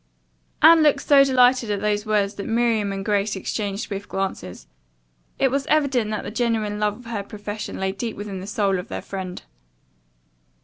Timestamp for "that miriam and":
2.33-3.05